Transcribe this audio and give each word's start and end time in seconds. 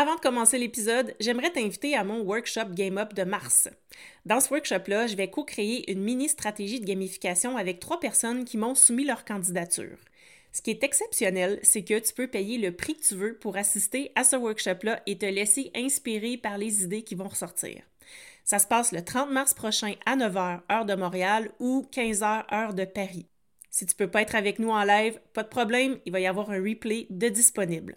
Avant 0.00 0.14
de 0.14 0.20
commencer 0.20 0.58
l'épisode, 0.58 1.12
j'aimerais 1.18 1.50
t'inviter 1.50 1.96
à 1.96 2.04
mon 2.04 2.20
workshop 2.20 2.66
Game 2.70 2.98
Up 2.98 3.14
de 3.14 3.24
mars. 3.24 3.68
Dans 4.26 4.38
ce 4.38 4.48
workshop-là, 4.50 5.08
je 5.08 5.16
vais 5.16 5.28
co-créer 5.28 5.90
une 5.90 6.04
mini 6.04 6.28
stratégie 6.28 6.78
de 6.78 6.86
gamification 6.86 7.56
avec 7.56 7.80
trois 7.80 7.98
personnes 7.98 8.44
qui 8.44 8.58
m'ont 8.58 8.76
soumis 8.76 9.04
leur 9.04 9.24
candidature. 9.24 9.98
Ce 10.52 10.62
qui 10.62 10.70
est 10.70 10.84
exceptionnel, 10.84 11.58
c'est 11.64 11.82
que 11.82 11.98
tu 11.98 12.14
peux 12.14 12.28
payer 12.28 12.58
le 12.58 12.76
prix 12.76 12.94
que 12.94 13.08
tu 13.08 13.16
veux 13.16 13.34
pour 13.38 13.56
assister 13.56 14.12
à 14.14 14.22
ce 14.22 14.36
workshop-là 14.36 15.02
et 15.06 15.18
te 15.18 15.26
laisser 15.26 15.72
inspirer 15.74 16.36
par 16.36 16.58
les 16.58 16.84
idées 16.84 17.02
qui 17.02 17.16
vont 17.16 17.26
ressortir. 17.26 17.82
Ça 18.44 18.60
se 18.60 18.68
passe 18.68 18.92
le 18.92 19.02
30 19.02 19.32
mars 19.32 19.52
prochain 19.52 19.94
à 20.06 20.16
9h, 20.16 20.60
heure 20.70 20.86
de 20.86 20.94
Montréal, 20.94 21.50
ou 21.58 21.84
15h, 21.90 22.54
heure 22.54 22.74
de 22.74 22.84
Paris. 22.84 23.26
Si 23.68 23.84
tu 23.84 23.94
ne 23.94 23.98
peux 23.98 24.10
pas 24.12 24.22
être 24.22 24.36
avec 24.36 24.60
nous 24.60 24.70
en 24.70 24.84
live, 24.84 25.18
pas 25.32 25.42
de 25.42 25.48
problème, 25.48 25.98
il 26.06 26.12
va 26.12 26.20
y 26.20 26.28
avoir 26.28 26.52
un 26.52 26.62
replay 26.62 27.08
de 27.10 27.28
disponible. 27.28 27.96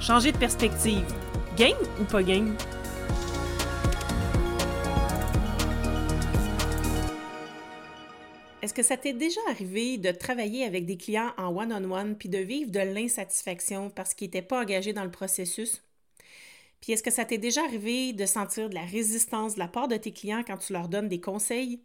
Changer 0.00 0.32
de 0.32 0.38
perspective, 0.38 1.04
game 1.56 1.76
ou 2.00 2.04
pas 2.04 2.22
game? 2.22 2.56
Est-ce 8.62 8.74
que 8.74 8.82
ça 8.82 8.96
t'est 8.96 9.12
déjà 9.12 9.40
arrivé 9.48 9.98
de 9.98 10.10
travailler 10.10 10.64
avec 10.64 10.86
des 10.86 10.96
clients 10.96 11.32
en 11.36 11.56
one-on-one 11.56 12.16
puis 12.16 12.28
de 12.28 12.38
vivre 12.38 12.70
de 12.70 12.80
l'insatisfaction 12.80 13.90
parce 13.90 14.14
qu'ils 14.14 14.26
n'étaient 14.26 14.42
pas 14.42 14.60
engagés 14.60 14.92
dans 14.92 15.04
le 15.04 15.10
processus? 15.10 15.82
Puis 16.80 16.92
est-ce 16.92 17.02
que 17.02 17.10
ça 17.10 17.24
t'est 17.24 17.38
déjà 17.38 17.64
arrivé 17.64 18.12
de 18.12 18.26
sentir 18.26 18.68
de 18.68 18.74
la 18.74 18.84
résistance 18.84 19.54
de 19.54 19.58
la 19.58 19.68
part 19.68 19.88
de 19.88 19.96
tes 19.96 20.12
clients 20.12 20.44
quand 20.46 20.58
tu 20.58 20.72
leur 20.72 20.88
donnes 20.88 21.08
des 21.08 21.20
conseils? 21.20 21.80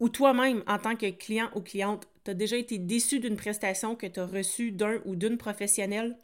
Ou 0.00 0.08
toi-même, 0.08 0.62
en 0.66 0.78
tant 0.78 0.96
que 0.96 1.10
client 1.10 1.50
ou 1.56 1.60
cliente, 1.60 2.06
tu 2.24 2.34
déjà 2.34 2.56
été 2.56 2.78
déçu 2.78 3.20
d'une 3.20 3.36
prestation 3.36 3.96
que 3.96 4.06
tu 4.06 4.20
as 4.20 4.26
reçue 4.26 4.70
d'un 4.70 5.00
ou 5.06 5.16
d'une 5.16 5.38
professionnelle? 5.38 6.16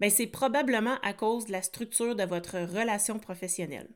Bien, 0.00 0.10
c'est 0.10 0.26
probablement 0.26 0.96
à 1.02 1.12
cause 1.12 1.46
de 1.46 1.52
la 1.52 1.62
structure 1.62 2.16
de 2.16 2.24
votre 2.24 2.58
relation 2.58 3.18
professionnelle. 3.18 3.88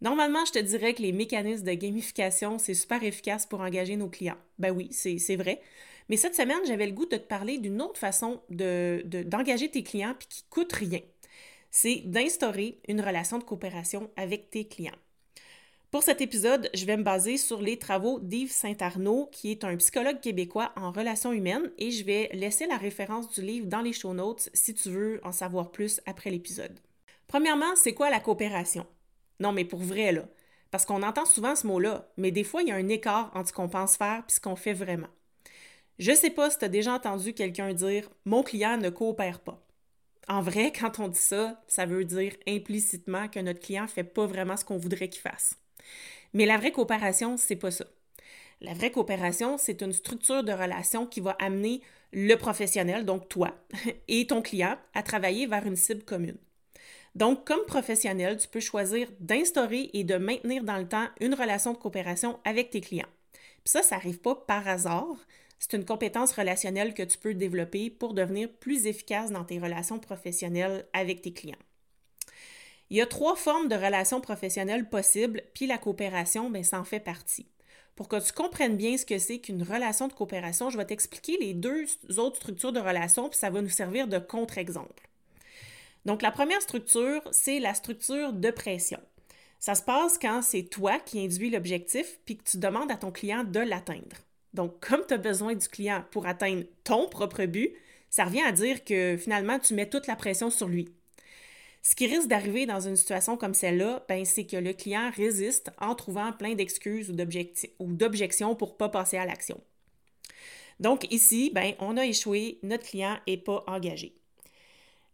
Normalement, 0.00 0.44
je 0.44 0.52
te 0.52 0.58
dirais 0.58 0.94
que 0.94 1.02
les 1.02 1.12
mécanismes 1.12 1.64
de 1.64 1.74
gamification, 1.74 2.58
c'est 2.58 2.74
super 2.74 3.02
efficace 3.02 3.46
pour 3.46 3.60
engager 3.60 3.96
nos 3.96 4.08
clients. 4.08 4.38
Ben 4.58 4.70
oui, 4.70 4.88
c'est 4.92 5.36
vrai. 5.36 5.60
Mais 6.08 6.16
cette 6.16 6.34
semaine, 6.34 6.64
j'avais 6.66 6.86
le 6.86 6.92
goût 6.92 7.06
de 7.06 7.16
te 7.16 7.26
parler 7.26 7.58
d'une 7.58 7.80
autre 7.80 7.98
façon 7.98 8.42
d'engager 8.50 9.68
de, 9.68 9.72
tes 9.72 9.82
clients 9.84 10.14
puis 10.18 10.28
qui 10.28 10.44
coûte 10.50 10.72
rien 10.72 11.00
c'est 11.72 12.02
d'instaurer 12.04 12.78
une 12.86 13.00
relation 13.00 13.38
de 13.38 13.44
coopération 13.44 14.10
avec 14.16 14.50
tes 14.50 14.68
clients. 14.68 14.92
Pour 15.92 16.02
cet 16.02 16.22
épisode, 16.22 16.70
je 16.72 16.86
vais 16.86 16.96
me 16.96 17.02
baser 17.02 17.36
sur 17.36 17.60
les 17.60 17.78
travaux 17.78 18.18
d'Yves 18.18 18.50
Saint-Arnaud, 18.50 19.28
qui 19.30 19.50
est 19.50 19.62
un 19.62 19.76
psychologue 19.76 20.20
québécois 20.20 20.72
en 20.74 20.90
relations 20.90 21.34
humaines, 21.34 21.70
et 21.76 21.90
je 21.90 22.02
vais 22.02 22.30
laisser 22.32 22.66
la 22.66 22.78
référence 22.78 23.28
du 23.28 23.42
livre 23.42 23.66
dans 23.66 23.82
les 23.82 23.92
show 23.92 24.14
notes 24.14 24.48
si 24.54 24.72
tu 24.72 24.88
veux 24.88 25.20
en 25.22 25.32
savoir 25.32 25.70
plus 25.70 26.00
après 26.06 26.30
l'épisode. 26.30 26.80
Premièrement, 27.26 27.76
c'est 27.76 27.92
quoi 27.92 28.08
la 28.08 28.20
coopération? 28.20 28.86
Non, 29.38 29.52
mais 29.52 29.66
pour 29.66 29.80
vrai, 29.80 30.12
là. 30.12 30.24
Parce 30.70 30.86
qu'on 30.86 31.02
entend 31.02 31.26
souvent 31.26 31.54
ce 31.54 31.66
mot-là, 31.66 32.08
mais 32.16 32.30
des 32.30 32.42
fois, 32.42 32.62
il 32.62 32.68
y 32.68 32.72
a 32.72 32.76
un 32.76 32.88
écart 32.88 33.30
entre 33.34 33.50
ce 33.50 33.52
qu'on 33.52 33.68
pense 33.68 33.98
faire 33.98 34.24
et 34.26 34.32
ce 34.32 34.40
qu'on 34.40 34.56
fait 34.56 34.72
vraiment. 34.72 35.10
Je 35.98 36.12
sais 36.12 36.30
pas 36.30 36.48
si 36.48 36.56
tu 36.56 36.64
as 36.64 36.68
déjà 36.68 36.94
entendu 36.94 37.34
quelqu'un 37.34 37.74
dire 37.74 38.08
Mon 38.24 38.42
client 38.42 38.78
ne 38.78 38.88
coopère 38.88 39.40
pas. 39.40 39.62
En 40.26 40.40
vrai, 40.40 40.72
quand 40.80 41.00
on 41.00 41.08
dit 41.08 41.18
ça, 41.18 41.62
ça 41.68 41.84
veut 41.84 42.06
dire 42.06 42.32
implicitement 42.48 43.28
que 43.28 43.40
notre 43.40 43.60
client 43.60 43.82
ne 43.82 43.88
fait 43.88 44.04
pas 44.04 44.24
vraiment 44.24 44.56
ce 44.56 44.64
qu'on 44.64 44.78
voudrait 44.78 45.10
qu'il 45.10 45.20
fasse. 45.20 45.58
Mais 46.34 46.46
la 46.46 46.56
vraie 46.56 46.72
coopération, 46.72 47.36
c'est 47.36 47.56
pas 47.56 47.70
ça. 47.70 47.84
La 48.60 48.74
vraie 48.74 48.90
coopération, 48.90 49.58
c'est 49.58 49.82
une 49.82 49.92
structure 49.92 50.44
de 50.44 50.52
relation 50.52 51.06
qui 51.06 51.20
va 51.20 51.36
amener 51.40 51.82
le 52.12 52.36
professionnel, 52.36 53.04
donc 53.04 53.28
toi, 53.28 53.54
et 54.08 54.26
ton 54.26 54.42
client 54.42 54.76
à 54.94 55.02
travailler 55.02 55.46
vers 55.46 55.66
une 55.66 55.76
cible 55.76 56.04
commune. 56.04 56.38
Donc, 57.14 57.46
comme 57.46 57.64
professionnel, 57.66 58.38
tu 58.38 58.48
peux 58.48 58.60
choisir 58.60 59.08
d'instaurer 59.20 59.90
et 59.92 60.04
de 60.04 60.16
maintenir 60.16 60.64
dans 60.64 60.78
le 60.78 60.88
temps 60.88 61.08
une 61.20 61.34
relation 61.34 61.72
de 61.72 61.78
coopération 61.78 62.38
avec 62.44 62.70
tes 62.70 62.80
clients. 62.80 63.08
Puis 63.32 63.72
ça, 63.72 63.82
ça 63.82 63.96
n'arrive 63.96 64.18
pas 64.18 64.34
par 64.34 64.66
hasard. 64.66 65.16
C'est 65.58 65.76
une 65.76 65.84
compétence 65.84 66.32
relationnelle 66.32 66.94
que 66.94 67.02
tu 67.02 67.18
peux 67.18 67.34
développer 67.34 67.90
pour 67.90 68.14
devenir 68.14 68.50
plus 68.50 68.86
efficace 68.86 69.30
dans 69.30 69.44
tes 69.44 69.58
relations 69.58 69.98
professionnelles 69.98 70.86
avec 70.92 71.22
tes 71.22 71.32
clients. 71.32 71.56
Il 72.90 72.96
y 72.96 73.00
a 73.00 73.06
trois 73.06 73.36
formes 73.36 73.68
de 73.68 73.74
relations 73.74 74.20
professionnelles 74.20 74.88
possibles, 74.88 75.42
puis 75.54 75.66
la 75.66 75.78
coopération, 75.78 76.50
bien, 76.50 76.62
ça 76.62 76.78
en 76.78 76.84
fait 76.84 77.00
partie. 77.00 77.46
Pour 77.96 78.08
que 78.08 78.24
tu 78.24 78.32
comprennes 78.32 78.76
bien 78.76 78.96
ce 78.96 79.06
que 79.06 79.18
c'est 79.18 79.38
qu'une 79.38 79.62
relation 79.62 80.08
de 80.08 80.12
coopération, 80.12 80.70
je 80.70 80.78
vais 80.78 80.84
t'expliquer 80.84 81.36
les 81.38 81.54
deux 81.54 81.86
autres 82.18 82.36
structures 82.36 82.72
de 82.72 82.80
relations, 82.80 83.28
puis 83.28 83.38
ça 83.38 83.50
va 83.50 83.62
nous 83.62 83.68
servir 83.68 84.08
de 84.08 84.18
contre-exemple. 84.18 85.08
Donc, 86.04 86.22
la 86.22 86.30
première 86.30 86.62
structure, 86.62 87.22
c'est 87.30 87.60
la 87.60 87.74
structure 87.74 88.32
de 88.32 88.50
pression. 88.50 89.00
Ça 89.60 89.74
se 89.74 89.82
passe 89.82 90.18
quand 90.18 90.42
c'est 90.42 90.64
toi 90.64 90.98
qui 90.98 91.24
induis 91.24 91.50
l'objectif, 91.50 92.18
puis 92.24 92.36
que 92.36 92.44
tu 92.44 92.58
demandes 92.58 92.90
à 92.90 92.96
ton 92.96 93.12
client 93.12 93.44
de 93.44 93.60
l'atteindre. 93.60 94.16
Donc, 94.54 94.86
comme 94.86 95.04
tu 95.06 95.14
as 95.14 95.18
besoin 95.18 95.54
du 95.54 95.68
client 95.68 96.04
pour 96.10 96.26
atteindre 96.26 96.64
ton 96.84 97.08
propre 97.08 97.44
but, 97.44 97.72
ça 98.10 98.24
revient 98.24 98.42
à 98.42 98.52
dire 98.52 98.84
que 98.84 99.16
finalement, 99.16 99.58
tu 99.58 99.74
mets 99.74 99.88
toute 99.88 100.06
la 100.06 100.16
pression 100.16 100.50
sur 100.50 100.66
lui. 100.66 100.92
Ce 101.82 101.96
qui 101.96 102.06
risque 102.06 102.28
d'arriver 102.28 102.64
dans 102.64 102.80
une 102.80 102.96
situation 102.96 103.36
comme 103.36 103.54
celle-là, 103.54 104.04
ben, 104.08 104.24
c'est 104.24 104.46
que 104.46 104.56
le 104.56 104.72
client 104.72 105.10
résiste 105.14 105.70
en 105.80 105.94
trouvant 105.96 106.32
plein 106.32 106.54
d'excuses 106.54 107.10
ou 107.10 107.92
d'objections 107.92 108.54
pour 108.54 108.68
ne 108.70 108.74
pas 108.74 108.88
passer 108.88 109.16
à 109.16 109.26
l'action. 109.26 109.60
Donc 110.78 111.10
ici, 111.12 111.50
ben, 111.52 111.74
on 111.80 111.96
a 111.96 112.06
échoué, 112.06 112.58
notre 112.62 112.84
client 112.84 113.18
n'est 113.26 113.36
pas 113.36 113.64
engagé. 113.66 114.14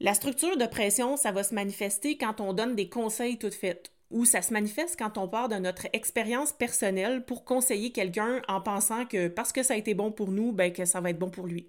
La 0.01 0.15
structure 0.15 0.56
de 0.56 0.67
pression, 0.67 1.17
ça 1.17 1.33
va 1.33 1.43
se 1.43 1.55
manifester 1.55 2.17
quand 2.17 2.41
on 2.41 2.53
donne 2.53 2.77
des 2.77 2.89
conseils 2.89 3.39
tout 3.39 3.50
faits 3.50 3.91
ou 4.11 4.25
ça 4.25 4.43
se 4.43 4.53
manifeste 4.53 4.97
quand 4.99 5.19
on 5.19 5.29
part 5.29 5.49
de 5.49 5.56
notre 5.56 5.87
expérience 5.93 6.53
personnelle 6.53 7.25
pour 7.25 7.45
conseiller 7.45 7.93
quelqu'un 7.93 8.43
en 8.49 8.61
pensant 8.61 9.05
que 9.06 9.29
parce 9.29 9.53
que 9.53 9.62
ça 9.62 9.75
a 9.75 9.77
été 9.77 9.95
bon 9.95 10.12
pour 10.12 10.31
nous, 10.31 10.53
ben 10.53 10.73
que 10.73 10.85
ça 10.85 11.00
va 11.00 11.11
être 11.11 11.19
bon 11.19 11.31
pour 11.31 11.47
lui. 11.47 11.69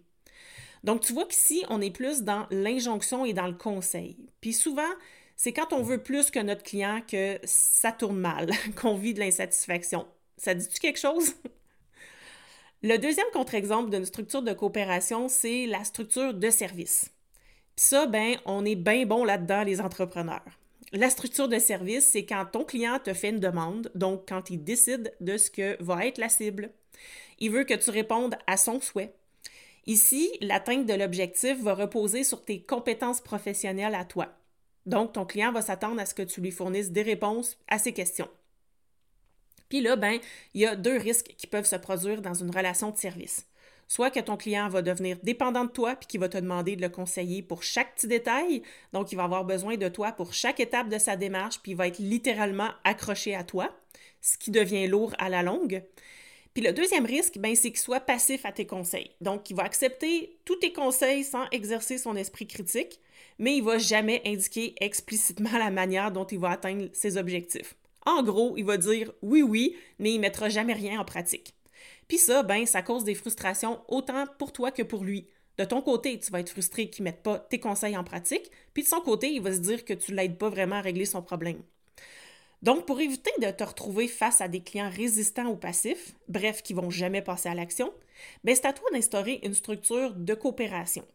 Donc 0.83 1.01
tu 1.01 1.13
vois 1.13 1.25
qu'ici, 1.25 1.63
on 1.69 1.81
est 1.81 1.91
plus 1.91 2.23
dans 2.23 2.47
l'injonction 2.51 3.25
et 3.25 3.33
dans 3.33 3.47
le 3.47 3.53
conseil. 3.53 4.17
Puis 4.41 4.53
souvent, 4.53 4.89
c'est 5.35 5.53
quand 5.53 5.73
on 5.73 5.83
veut 5.83 6.03
plus 6.03 6.31
que 6.31 6.39
notre 6.39 6.63
client 6.63 7.01
que 7.07 7.39
ça 7.43 7.91
tourne 7.91 8.19
mal, 8.19 8.49
qu'on 8.75 8.95
vit 8.95 9.13
de 9.13 9.19
l'insatisfaction. 9.19 10.05
Ça 10.37 10.53
dit-tu 10.53 10.79
quelque 10.79 10.99
chose? 10.99 11.33
Le 12.81 12.97
deuxième 12.97 13.27
contre-exemple 13.33 13.89
d'une 13.89 14.05
structure 14.05 14.41
de 14.41 14.53
coopération, 14.53 15.27
c'est 15.27 15.65
la 15.65 15.83
structure 15.83 16.33
de 16.33 16.49
service. 16.49 17.11
Puis 17.75 17.85
ça, 17.85 18.05
ben, 18.05 18.37
on 18.45 18.63
est 18.63 18.75
bien 18.75 19.05
bon 19.05 19.25
là-dedans, 19.25 19.63
les 19.63 19.81
entrepreneurs. 19.81 20.59
La 20.93 21.09
structure 21.09 21.49
de 21.49 21.59
service, 21.59 22.05
c'est 22.05 22.25
quand 22.25 22.45
ton 22.45 22.63
client 22.63 22.97
te 22.99 23.13
fait 23.13 23.29
une 23.29 23.39
demande, 23.39 23.91
donc 23.95 24.27
quand 24.29 24.49
il 24.49 24.63
décide 24.63 25.13
de 25.19 25.37
ce 25.37 25.51
que 25.51 25.81
va 25.83 26.05
être 26.05 26.19
la 26.19 26.29
cible. 26.29 26.71
Il 27.39 27.51
veut 27.51 27.63
que 27.65 27.73
tu 27.73 27.89
répondes 27.89 28.35
à 28.47 28.57
son 28.57 28.79
souhait. 28.79 29.13
Ici, 29.89 30.29
l'atteinte 30.39 30.85
de 30.85 30.93
l'objectif 30.93 31.59
va 31.63 31.73
reposer 31.73 32.23
sur 32.23 32.45
tes 32.45 32.61
compétences 32.61 33.21
professionnelles 33.21 33.95
à 33.95 34.05
toi. 34.05 34.27
Donc, 34.85 35.13
ton 35.13 35.25
client 35.25 35.51
va 35.51 35.63
s'attendre 35.63 35.99
à 35.99 36.05
ce 36.05 36.13
que 36.13 36.21
tu 36.21 36.41
lui 36.41 36.51
fournisses 36.51 36.91
des 36.91 37.01
réponses 37.01 37.57
à 37.67 37.79
ses 37.79 37.91
questions. 37.91 38.29
Puis 39.67 39.81
là, 39.81 39.95
ben, 39.95 40.19
il 40.53 40.61
y 40.61 40.67
a 40.67 40.75
deux 40.75 40.95
risques 40.95 41.33
qui 41.39 41.47
peuvent 41.47 41.65
se 41.65 41.75
produire 41.75 42.21
dans 42.21 42.35
une 42.35 42.55
relation 42.55 42.91
de 42.91 42.97
service 42.97 43.47
soit 43.87 44.11
que 44.11 44.19
ton 44.19 44.37
client 44.37 44.69
va 44.69 44.83
devenir 44.83 45.17
dépendant 45.23 45.65
de 45.65 45.71
toi 45.71 45.95
puis 45.95 46.05
qu'il 46.05 46.19
va 46.19 46.29
te 46.29 46.37
demander 46.37 46.75
de 46.75 46.81
le 46.83 46.89
conseiller 46.89 47.41
pour 47.41 47.63
chaque 47.63 47.95
petit 47.95 48.07
détail. 48.07 48.61
Donc, 48.93 49.11
il 49.11 49.15
va 49.15 49.23
avoir 49.23 49.43
besoin 49.43 49.77
de 49.77 49.89
toi 49.89 50.11
pour 50.11 50.31
chaque 50.31 50.59
étape 50.59 50.89
de 50.89 50.99
sa 50.99 51.15
démarche 51.15 51.59
puis 51.61 51.71
il 51.71 51.75
va 51.75 51.87
être 51.87 51.97
littéralement 51.97 52.69
accroché 52.83 53.33
à 53.33 53.43
toi, 53.43 53.75
ce 54.21 54.37
qui 54.37 54.51
devient 54.51 54.87
lourd 54.87 55.13
à 55.17 55.27
la 55.27 55.41
longue. 55.41 55.83
Puis 56.53 56.63
le 56.63 56.73
deuxième 56.73 57.05
risque, 57.05 57.37
ben, 57.37 57.55
c'est 57.55 57.69
qu'il 57.69 57.79
soit 57.79 57.99
passif 57.99 58.45
à 58.45 58.51
tes 58.51 58.65
conseils. 58.65 59.11
Donc, 59.21 59.49
il 59.49 59.55
va 59.55 59.63
accepter 59.63 60.37
tous 60.45 60.57
tes 60.57 60.73
conseils 60.73 61.23
sans 61.23 61.45
exercer 61.51 61.97
son 61.97 62.15
esprit 62.15 62.47
critique, 62.47 62.99
mais 63.37 63.57
il 63.57 63.63
va 63.63 63.77
jamais 63.77 64.21
indiquer 64.25 64.75
explicitement 64.81 65.57
la 65.57 65.71
manière 65.71 66.11
dont 66.11 66.25
il 66.25 66.39
va 66.39 66.51
atteindre 66.51 66.89
ses 66.93 67.17
objectifs. 67.17 67.75
En 68.05 68.23
gros, 68.23 68.55
il 68.57 68.65
va 68.65 68.77
dire 68.77 69.11
oui, 69.21 69.41
oui, 69.41 69.75
mais 69.99 70.13
il 70.13 70.19
mettra 70.19 70.49
jamais 70.49 70.73
rien 70.73 70.99
en 70.99 71.05
pratique. 71.05 71.53
Puis 72.07 72.17
ça, 72.17 72.43
ben, 72.43 72.65
ça 72.65 72.81
cause 72.81 73.03
des 73.03 73.15
frustrations 73.15 73.81
autant 73.87 74.25
pour 74.39 74.51
toi 74.51 74.71
que 74.71 74.83
pour 74.83 75.03
lui. 75.03 75.27
De 75.57 75.65
ton 75.65 75.81
côté, 75.81 76.17
tu 76.19 76.31
vas 76.31 76.39
être 76.39 76.49
frustré 76.49 76.89
qu'il 76.89 77.03
ne 77.03 77.09
mette 77.09 77.21
pas 77.21 77.37
tes 77.37 77.59
conseils 77.59 77.97
en 77.97 78.03
pratique, 78.03 78.49
puis 78.73 78.83
de 78.83 78.87
son 78.87 79.01
côté, 79.01 79.29
il 79.29 79.41
va 79.41 79.53
se 79.53 79.59
dire 79.59 79.85
que 79.85 79.93
tu 79.93 80.11
ne 80.11 80.17
l'aides 80.17 80.37
pas 80.37 80.49
vraiment 80.49 80.77
à 80.77 80.81
régler 80.81 81.05
son 81.05 81.21
problème. 81.21 81.61
Donc, 82.61 82.85
pour 82.85 82.99
éviter 82.99 83.31
de 83.41 83.51
te 83.51 83.63
retrouver 83.63 84.07
face 84.07 84.41
à 84.41 84.47
des 84.47 84.61
clients 84.61 84.89
résistants 84.89 85.47
ou 85.47 85.55
passifs, 85.55 86.13
bref, 86.27 86.61
qui 86.61 86.73
vont 86.73 86.89
jamais 86.89 87.21
passer 87.21 87.47
à 87.47 87.55
l'action, 87.55 87.93
ben 88.43 88.53
c'est 88.53 88.65
à 88.65 88.73
toi 88.73 88.89
d'instaurer 88.91 89.39
une 89.43 89.53
structure 89.53 90.13
de 90.13 90.33
coopération. 90.33 91.05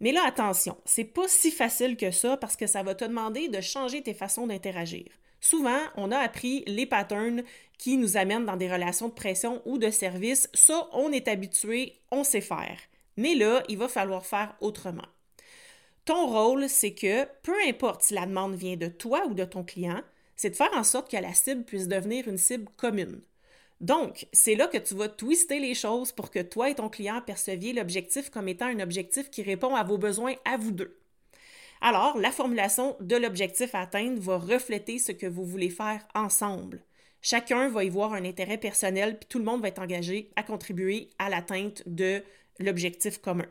Mais 0.00 0.12
là, 0.12 0.22
attention, 0.26 0.76
c'est 0.84 1.04
pas 1.04 1.28
si 1.28 1.50
facile 1.50 1.96
que 1.96 2.10
ça 2.10 2.36
parce 2.36 2.56
que 2.56 2.66
ça 2.66 2.82
va 2.82 2.94
te 2.94 3.04
demander 3.04 3.48
de 3.48 3.60
changer 3.60 4.02
tes 4.02 4.14
façons 4.14 4.46
d'interagir. 4.46 5.06
Souvent, 5.40 5.78
on 5.96 6.12
a 6.12 6.18
appris 6.18 6.62
les 6.66 6.86
patterns 6.86 7.42
qui 7.76 7.96
nous 7.96 8.16
amènent 8.16 8.46
dans 8.46 8.56
des 8.56 8.72
relations 8.72 9.08
de 9.08 9.12
pression 9.12 9.60
ou 9.64 9.78
de 9.78 9.90
service. 9.90 10.48
Ça, 10.54 10.88
on 10.92 11.10
est 11.10 11.26
habitué, 11.26 11.94
on 12.12 12.22
sait 12.22 12.40
faire. 12.40 12.78
Mais 13.16 13.34
là, 13.34 13.62
il 13.68 13.78
va 13.78 13.88
falloir 13.88 14.24
faire 14.24 14.54
autrement. 14.60 15.06
Ton 16.04 16.26
rôle, 16.26 16.68
c'est 16.68 16.94
que 16.94 17.24
peu 17.42 17.54
importe 17.68 18.02
si 18.02 18.14
la 18.14 18.26
demande 18.26 18.54
vient 18.54 18.76
de 18.76 18.88
toi 18.88 19.26
ou 19.26 19.34
de 19.34 19.44
ton 19.44 19.64
client, 19.64 20.00
c'est 20.42 20.50
de 20.50 20.56
faire 20.56 20.72
en 20.74 20.82
sorte 20.82 21.08
que 21.08 21.16
la 21.16 21.34
cible 21.34 21.62
puisse 21.62 21.86
devenir 21.86 22.26
une 22.26 22.36
cible 22.36 22.68
commune. 22.76 23.20
Donc, 23.80 24.26
c'est 24.32 24.56
là 24.56 24.66
que 24.66 24.78
tu 24.78 24.96
vas 24.96 25.08
twister 25.08 25.60
les 25.60 25.76
choses 25.76 26.10
pour 26.10 26.32
que 26.32 26.40
toi 26.40 26.68
et 26.68 26.74
ton 26.74 26.88
client 26.88 27.22
perceviez 27.24 27.72
l'objectif 27.72 28.28
comme 28.28 28.48
étant 28.48 28.66
un 28.66 28.80
objectif 28.80 29.30
qui 29.30 29.44
répond 29.44 29.76
à 29.76 29.84
vos 29.84 29.98
besoins 29.98 30.34
à 30.44 30.56
vous 30.56 30.72
deux. 30.72 30.98
Alors, 31.80 32.18
la 32.18 32.32
formulation 32.32 32.96
de 32.98 33.14
l'objectif 33.14 33.72
à 33.76 33.82
atteindre 33.82 34.20
va 34.20 34.36
refléter 34.36 34.98
ce 34.98 35.12
que 35.12 35.28
vous 35.28 35.44
voulez 35.44 35.70
faire 35.70 36.04
ensemble. 36.12 36.82
Chacun 37.20 37.68
va 37.68 37.84
y 37.84 37.88
voir 37.88 38.12
un 38.12 38.24
intérêt 38.24 38.58
personnel, 38.58 39.20
puis 39.20 39.28
tout 39.28 39.38
le 39.38 39.44
monde 39.44 39.62
va 39.62 39.68
être 39.68 39.78
engagé 39.78 40.32
à 40.34 40.42
contribuer 40.42 41.10
à 41.20 41.30
l'atteinte 41.30 41.84
de 41.86 42.20
l'objectif 42.58 43.18
commun. 43.18 43.46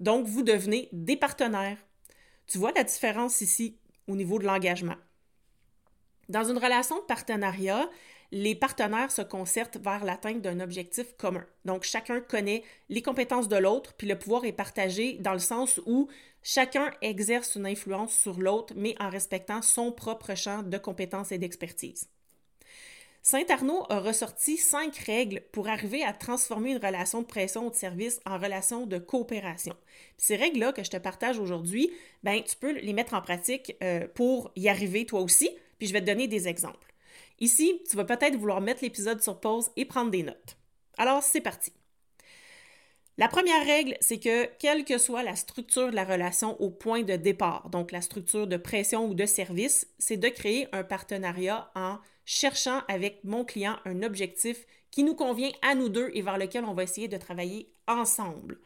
Donc, 0.00 0.26
vous 0.26 0.42
devenez 0.42 0.88
des 0.92 1.16
partenaires. 1.18 1.84
Tu 2.46 2.56
vois 2.56 2.72
la 2.72 2.84
différence 2.84 3.42
ici 3.42 3.76
au 4.08 4.16
niveau 4.16 4.38
de 4.38 4.46
l'engagement. 4.46 4.96
Dans 6.28 6.44
une 6.44 6.58
relation 6.58 6.96
de 6.96 7.04
partenariat, 7.04 7.88
les 8.32 8.54
partenaires 8.54 9.12
se 9.12 9.22
concertent 9.22 9.76
vers 9.76 10.04
l'atteinte 10.04 10.42
d'un 10.42 10.60
objectif 10.60 11.16
commun. 11.16 11.46
Donc, 11.64 11.84
chacun 11.84 12.20
connaît 12.20 12.64
les 12.88 13.02
compétences 13.02 13.48
de 13.48 13.56
l'autre, 13.56 13.94
puis 13.94 14.08
le 14.08 14.18
pouvoir 14.18 14.44
est 14.44 14.52
partagé 14.52 15.14
dans 15.20 15.32
le 15.32 15.38
sens 15.38 15.80
où 15.86 16.08
chacun 16.42 16.90
exerce 17.02 17.54
une 17.54 17.66
influence 17.66 18.16
sur 18.16 18.40
l'autre, 18.40 18.74
mais 18.76 18.96
en 19.00 19.08
respectant 19.08 19.62
son 19.62 19.92
propre 19.92 20.34
champ 20.34 20.62
de 20.62 20.78
compétences 20.78 21.30
et 21.30 21.38
d'expertise. 21.38 22.08
Saint-Arnaud 23.22 23.86
a 23.88 23.98
ressorti 23.98 24.56
cinq 24.56 24.98
règles 24.98 25.42
pour 25.50 25.66
arriver 25.66 26.04
à 26.04 26.12
transformer 26.12 26.70
une 26.70 26.84
relation 26.84 27.22
de 27.22 27.26
pression 27.26 27.66
ou 27.66 27.70
de 27.70 27.74
service 27.74 28.20
en 28.24 28.38
relation 28.38 28.86
de 28.86 28.98
coopération. 28.98 29.74
ces 30.16 30.36
règles-là 30.36 30.72
que 30.72 30.84
je 30.84 30.90
te 30.90 30.96
partage 30.96 31.40
aujourd'hui, 31.40 31.90
ben, 32.22 32.40
tu 32.44 32.54
peux 32.54 32.78
les 32.78 32.92
mettre 32.92 33.14
en 33.14 33.22
pratique 33.22 33.76
euh, 33.82 34.06
pour 34.14 34.52
y 34.54 34.68
arriver 34.68 35.06
toi 35.06 35.22
aussi, 35.22 35.50
puis 35.78 35.88
je 35.88 35.92
vais 35.92 36.00
te 36.00 36.06
donner 36.06 36.28
des 36.28 36.48
exemples. 36.48 36.94
Ici, 37.38 37.82
tu 37.88 37.96
vas 37.96 38.04
peut-être 38.04 38.36
vouloir 38.36 38.60
mettre 38.60 38.82
l'épisode 38.82 39.22
sur 39.22 39.40
pause 39.40 39.70
et 39.76 39.84
prendre 39.84 40.10
des 40.10 40.22
notes. 40.22 40.56
Alors, 40.96 41.22
c'est 41.22 41.40
parti. 41.40 41.72
La 43.18 43.28
première 43.28 43.64
règle, 43.64 43.96
c'est 44.00 44.18
que 44.18 44.44
quelle 44.58 44.84
que 44.84 44.98
soit 44.98 45.22
la 45.22 45.36
structure 45.36 45.90
de 45.90 45.94
la 45.94 46.04
relation 46.04 46.60
au 46.60 46.68
point 46.68 47.02
de 47.02 47.16
départ, 47.16 47.70
donc 47.70 47.90
la 47.90 48.02
structure 48.02 48.46
de 48.46 48.58
pression 48.58 49.06
ou 49.06 49.14
de 49.14 49.24
service, 49.24 49.86
c'est 49.98 50.18
de 50.18 50.28
créer 50.28 50.68
un 50.72 50.84
partenariat 50.84 51.70
en 51.74 51.98
cherchant 52.26 52.82
avec 52.88 53.24
mon 53.24 53.44
client 53.44 53.78
un 53.86 54.02
objectif 54.02 54.66
qui 54.90 55.02
nous 55.02 55.14
convient 55.14 55.50
à 55.62 55.74
nous 55.74 55.88
deux 55.88 56.10
et 56.12 56.20
vers 56.20 56.36
lequel 56.36 56.64
on 56.64 56.74
va 56.74 56.82
essayer 56.82 57.08
de 57.08 57.16
travailler 57.16 57.72
ensemble. 57.86 58.58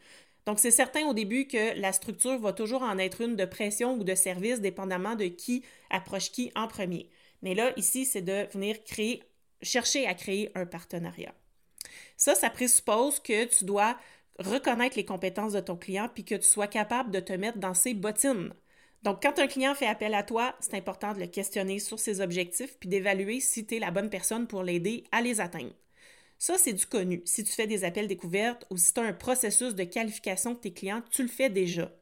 Donc, 0.45 0.59
c'est 0.59 0.71
certain 0.71 1.05
au 1.05 1.13
début 1.13 1.47
que 1.47 1.79
la 1.79 1.93
structure 1.93 2.39
va 2.39 2.53
toujours 2.53 2.81
en 2.81 2.97
être 2.97 3.21
une 3.21 3.35
de 3.35 3.45
pression 3.45 3.93
ou 3.93 4.03
de 4.03 4.15
service, 4.15 4.59
dépendamment 4.59 5.15
de 5.15 5.25
qui 5.25 5.63
approche 5.89 6.31
qui 6.31 6.51
en 6.55 6.67
premier. 6.67 7.09
Mais 7.41 7.53
là, 7.53 7.71
ici, 7.77 8.05
c'est 8.05 8.21
de 8.21 8.47
venir 8.51 8.83
créer, 8.83 9.23
chercher 9.61 10.07
à 10.07 10.13
créer 10.13 10.51
un 10.55 10.65
partenariat. 10.65 11.33
Ça, 12.17 12.35
ça 12.35 12.49
présuppose 12.49 13.19
que 13.19 13.45
tu 13.45 13.65
dois 13.65 13.97
reconnaître 14.39 14.97
les 14.97 15.05
compétences 15.05 15.53
de 15.53 15.59
ton 15.59 15.75
client 15.75 16.09
puis 16.13 16.23
que 16.23 16.35
tu 16.35 16.47
sois 16.47 16.67
capable 16.67 17.11
de 17.11 17.19
te 17.19 17.33
mettre 17.33 17.59
dans 17.59 17.73
ses 17.73 17.93
bottines. 17.93 18.53
Donc, 19.03 19.21
quand 19.21 19.39
un 19.39 19.47
client 19.47 19.73
fait 19.73 19.87
appel 19.87 20.13
à 20.13 20.23
toi, 20.23 20.55
c'est 20.59 20.75
important 20.75 21.13
de 21.13 21.19
le 21.19 21.27
questionner 21.27 21.79
sur 21.79 21.99
ses 21.99 22.21
objectifs 22.21 22.77
puis 22.79 22.89
d'évaluer 22.89 23.39
si 23.39 23.65
tu 23.65 23.75
es 23.75 23.79
la 23.79 23.91
bonne 23.91 24.09
personne 24.09 24.47
pour 24.47 24.63
l'aider 24.63 25.05
à 25.11 25.21
les 25.21 25.41
atteindre. 25.41 25.73
Ça, 26.41 26.57
c'est 26.57 26.73
du 26.73 26.87
connu. 26.87 27.21
Si 27.23 27.43
tu 27.43 27.51
fais 27.51 27.67
des 27.67 27.83
appels 27.83 28.07
découvertes 28.07 28.65
ou 28.71 28.77
si 28.77 28.95
tu 28.95 28.99
as 28.99 29.03
un 29.03 29.13
processus 29.13 29.75
de 29.75 29.83
qualification 29.83 30.55
de 30.55 30.57
tes 30.57 30.73
clients, 30.73 31.03
tu 31.11 31.21
le 31.21 31.27
fais 31.27 31.51
déjà. 31.51 31.93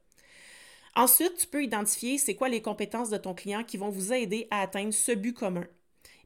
Ensuite, 0.95 1.35
tu 1.35 1.45
peux 1.45 1.61
identifier 1.61 2.17
c'est 2.17 2.35
quoi 2.35 2.47
les 2.47 2.61
compétences 2.61 3.09
de 3.09 3.17
ton 3.17 3.33
client 3.33 3.65
qui 3.65 3.75
vont 3.75 3.89
vous 3.89 4.13
aider 4.13 4.47
à 4.49 4.61
atteindre 4.61 4.93
ce 4.93 5.11
but 5.11 5.33
commun. 5.33 5.67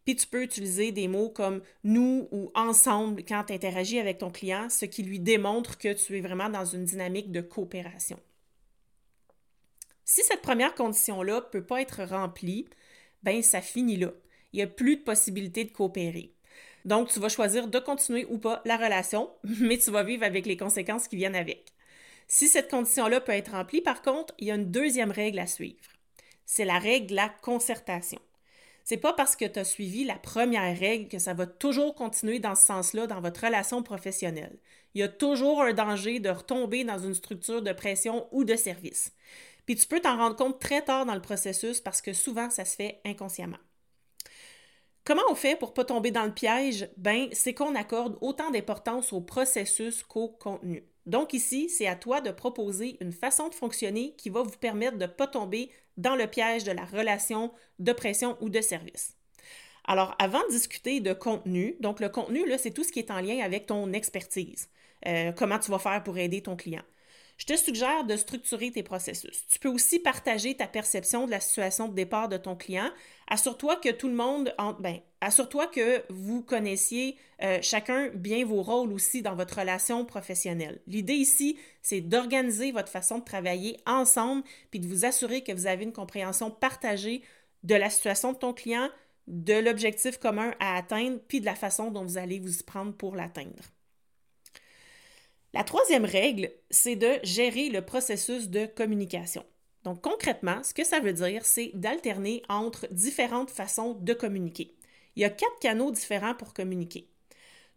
Puis 0.06 0.16
tu 0.16 0.28
peux 0.28 0.44
utiliser 0.44 0.92
des 0.92 1.08
mots 1.08 1.32
comme 1.32 1.64
nous 1.84 2.28
ou 2.30 2.52
ensemble 2.54 3.26
quand 3.26 3.46
tu 3.46 3.54
interagis 3.54 3.98
avec 3.98 4.20
ton 4.20 4.30
client, 4.30 4.70
ce 4.70 4.86
qui 4.86 5.02
lui 5.02 5.20
démontre 5.20 5.80
que 5.80 5.92
tu 5.92 6.16
es 6.16 6.22
vraiment 6.22 6.50
dans 6.50 6.66
une 6.66 6.86
dynamique 6.86 7.32
de 7.32 7.42
coopération. 7.42 8.20
Si 10.06 10.22
cette 10.22 10.44
première 10.44 10.76
condition-là 10.76 11.38
ne 11.38 11.50
peut 11.50 11.66
pas 11.66 11.82
être 11.82 12.04
remplie, 12.04 12.68
ben 13.24 13.42
ça 13.42 13.60
finit 13.60 13.98
là. 13.98 14.12
Il 14.52 14.58
n'y 14.58 14.62
a 14.62 14.68
plus 14.68 14.98
de 14.98 15.02
possibilité 15.02 15.64
de 15.64 15.72
coopérer. 15.72 16.36
Donc, 16.86 17.10
tu 17.10 17.20
vas 17.20 17.30
choisir 17.30 17.68
de 17.68 17.80
continuer 17.80 18.26
ou 18.30 18.38
pas 18.38 18.62
la 18.66 18.78
relation, 18.78 19.30
mais 19.44 19.78
tu 19.78 19.92
vas 19.92 20.04
vivre 20.04 20.24
avec 20.24 20.46
les 20.46 20.58
conséquences 20.58 21.08
qui 21.08 21.16
viennent 21.16 21.36
avec. 21.36 21.74
Si 22.28 22.48
cette 22.48 22.70
condition-là 22.70 23.22
peut 23.22 23.32
être 23.34 23.52
remplie, 23.52 23.82
par 23.82 24.02
contre, 24.02 24.34
il 24.40 24.48
y 24.48 24.52
a 24.52 24.56
une 24.56 24.72
deuxième 24.72 25.12
règle 25.12 25.40
à 25.40 25.48
suivre. 25.48 25.84
C'est 26.46 26.66
la 26.66 26.80
règle 26.80 27.08
de 27.08 27.16
la 27.16 27.30
concertation. 27.30 28.20
C'est 28.84 28.98
pas 28.98 29.14
parce 29.14 29.36
que 29.36 29.46
tu 29.46 29.60
as 29.60 29.64
suivi 29.64 30.04
la 30.04 30.16
première 30.16 30.78
règle 30.78 31.08
que 31.08 31.20
ça 31.20 31.34
va 31.34 31.46
toujours 31.48 31.96
continuer 31.96 32.40
dans 32.40 32.56
ce 32.56 32.66
sens-là 32.66 33.08
dans 33.08 33.22
votre 33.22 33.46
relation 33.46 33.82
professionnelle. 33.82 34.58
Il 34.94 35.00
y 35.00 35.04
a 35.04 35.08
toujours 35.08 35.62
un 35.62 35.74
danger 35.74 36.20
de 36.20 36.30
retomber 36.30 36.84
dans 36.84 37.00
une 37.00 37.14
structure 37.14 37.62
de 37.62 37.72
pression 37.72 38.28
ou 38.32 38.44
de 38.44 38.56
service. 38.56 39.14
Puis 39.66 39.76
tu 39.76 39.88
peux 39.88 40.02
t'en 40.02 40.18
rendre 40.18 40.36
compte 40.36 40.60
très 40.60 40.82
tard 40.82 41.06
dans 41.06 41.16
le 41.16 41.22
processus 41.22 41.80
parce 41.80 42.02
que 42.02 42.12
souvent 42.14 42.50
ça 42.50 42.66
se 42.66 42.76
fait 42.76 43.00
inconsciemment. 43.06 43.58
Comment 45.06 45.24
on 45.30 45.36
fait 45.36 45.58
pour 45.58 45.74
pas 45.74 45.84
tomber 45.84 46.12
dans 46.12 46.24
le 46.24 46.34
piège? 46.34 46.90
Ben, 46.96 47.28
c'est 47.34 47.54
qu'on 47.54 47.76
accorde 47.76 48.18
autant 48.22 48.52
d'importance 48.52 49.12
au 49.12 49.20
processus 49.20 50.02
qu'au 50.02 50.30
contenu. 50.30 50.86
Donc 51.06 51.34
ici, 51.34 51.70
c'est 51.70 51.88
à 51.88 51.98
toi 51.98 52.22
de 52.22 52.32
proposer 52.32 52.98
une 53.02 53.12
façon 53.12 53.50
de 53.50 53.54
fonctionner 53.54 54.16
qui 54.16 54.30
va 54.30 54.44
vous 54.44 54.58
permettre 54.58 54.98
de 54.98 55.04
ne 55.04 55.12
pas 55.12 55.28
tomber 55.28 55.70
dans 55.98 56.16
le 56.16 56.28
piège 56.28 56.64
de 56.64 56.72
la 56.72 56.86
relation 56.86 57.52
de 57.80 57.92
pression 57.92 58.38
ou 58.40 58.50
de 58.50 58.62
service. 58.62 59.18
Alors, 59.86 60.16
avant 60.18 60.42
de 60.48 60.52
discuter 60.52 61.02
de 61.02 61.12
contenu, 61.12 61.76
donc 61.82 62.00
le 62.00 62.08
contenu, 62.08 62.46
c'est 62.58 62.72
tout 62.72 62.86
ce 62.86 62.92
qui 62.94 63.00
est 63.00 63.12
en 63.12 63.20
lien 63.20 63.44
avec 63.44 63.66
ton 63.66 63.92
expertise. 63.92 64.70
Euh, 65.06 65.34
comment 65.34 65.60
tu 65.60 65.70
vas 65.72 65.80
faire 65.80 66.02
pour 66.02 66.18
aider 66.18 66.42
ton 66.42 66.56
client? 66.56 66.84
Je 67.38 67.46
te 67.46 67.56
suggère 67.56 68.04
de 68.04 68.16
structurer 68.16 68.72
tes 68.72 68.84
processus. 68.84 69.46
Tu 69.48 69.60
peux 69.60 69.70
aussi 69.70 70.00
partager 70.00 70.56
ta 70.56 70.68
perception 70.68 71.26
de 71.26 71.32
la 71.32 71.40
situation 71.40 71.88
de 71.88 71.96
départ 71.96 72.30
de 72.30 72.38
ton 72.38 72.56
client. 72.56 72.90
Assure-toi 73.28 73.78
que 73.78 73.90
tout 73.90 74.08
le 74.08 74.14
monde, 74.14 74.54
ben, 74.80 75.00
assure-toi 75.20 75.68
que 75.68 76.04
vous 76.10 76.44
connaissiez 76.44 77.18
euh, 77.42 77.60
chacun 77.62 78.10
bien 78.14 78.46
vos 78.46 78.62
rôles 78.62 78.94
aussi 78.94 79.22
dans 79.22 79.36
votre 79.36 79.60
relation 79.60 80.06
professionnelle. 80.06 80.82
L'idée 80.88 81.16
ici, 81.16 81.58
c'est 81.82 82.02
d'organiser 82.02 82.72
votre 82.72 82.90
façon 82.90 83.20
de 83.20 83.24
travailler 83.24 83.78
ensemble, 83.86 84.44
puis 84.70 84.80
de 84.80 84.88
vous 84.88 85.06
assurer 85.06 85.42
que 85.42 85.52
vous 85.52 85.68
avez 85.68 85.84
une 85.84 85.94
compréhension 85.94 86.52
partagée 86.52 87.24
de 87.64 87.76
la 87.76 87.90
situation 87.90 88.34
de 88.34 88.38
ton 88.38 88.54
client, 88.54 88.90
de 89.28 89.54
l'objectif 89.54 90.18
commun 90.18 90.54
à 90.60 90.76
atteindre, 90.78 91.20
puis 91.28 91.40
de 91.40 91.46
la 91.46 91.56
façon 91.56 91.92
dont 91.92 92.04
vous 92.04 92.18
allez 92.18 92.40
vous 92.40 92.60
y 92.60 92.64
prendre 92.64 92.94
pour 92.94 93.16
l'atteindre. 93.16 93.73
La 95.54 95.64
troisième 95.64 96.06
règle, 96.06 96.52
c'est 96.72 96.96
de 96.96 97.20
gérer 97.24 97.70
le 97.70 97.82
processus 97.82 98.50
de 98.50 98.66
communication. 98.66 99.46
Donc 99.84 100.02
concrètement, 100.02 100.64
ce 100.64 100.74
que 100.74 100.84
ça 100.84 101.00
veut 101.00 101.14
dire, 101.14 101.46
c'est 101.46 101.72
d'alterner 101.76 102.42
entre 102.50 102.88
différentes 102.92 103.52
façons 103.52 103.94
de 103.94 104.14
communiquer. 104.14 104.76
Il 105.16 105.22
y 105.22 105.26
a 105.26 105.30
quatre 105.30 105.60
canaux 105.60 105.92
différents 105.92 106.34
pour 106.34 106.54
communiquer. 106.54 107.08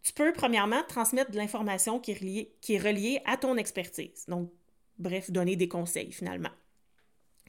Tu 0.01 0.13
peux 0.13 0.33
premièrement 0.33 0.83
transmettre 0.87 1.31
de 1.31 1.37
l'information 1.37 1.99
qui, 1.99 2.11
est 2.11 2.77
reliée 2.77 3.21
à 3.25 3.37
ton 3.37 3.57
expertise. 3.57 4.25
Donc, 4.27 4.51
bref, 4.97 5.29
donner 5.29 5.55
des 5.55 5.67
conseils 5.67 6.11
finalement. 6.11 6.49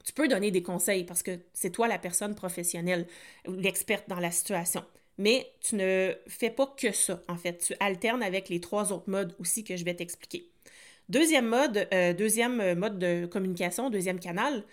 Tu 0.03 0.13
peux 0.13 0.27
donner 0.27 0.51
des 0.51 0.63
conseils 0.63 1.05
parce 1.05 1.23
que 1.23 1.39
c'est 1.53 1.71
toi 1.71 1.87
la 1.87 1.97
personne 1.97 2.35
professionnelle, 2.35 3.07
l'experte 3.47 4.07
dans 4.09 4.19
la 4.19 4.31
situation. 4.31 4.83
Mais 5.19 5.51
tu 5.59 5.75
ne 5.75 6.15
fais 6.27 6.49
pas 6.49 6.65
que 6.65 6.91
ça, 6.91 7.21
en 7.27 7.35
fait. 7.35 7.57
Tu 7.59 7.75
alternes 7.79 8.23
avec 8.23 8.49
les 8.49 8.61
trois 8.61 8.91
autres 8.91 9.09
modes 9.09 9.35
aussi 9.37 9.63
que 9.63 9.75
je 9.77 9.85
vais 9.85 9.93
t'expliquer. 9.93 10.49
Deuxième 11.09 11.45
mode, 11.45 11.87
euh, 11.93 12.13
deuxième 12.13 12.73
mode 12.75 12.97
de 12.97 13.25
communication, 13.25 13.89
deuxième 13.89 14.19
canal, 14.19 14.63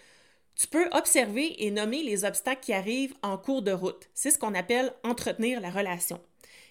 tu 0.55 0.69
peux 0.69 0.89
observer 0.93 1.67
et 1.67 1.71
nommer 1.71 2.03
les 2.03 2.25
obstacles 2.25 2.63
qui 2.63 2.73
arrivent 2.73 3.15
en 3.23 3.37
cours 3.37 3.63
de 3.63 3.73
route. 3.73 4.09
C'est 4.15 4.31
ce 4.31 4.39
qu'on 4.39 4.55
appelle 4.55 4.93
entretenir 5.03 5.61
la 5.61 5.71
relation. 5.71 6.21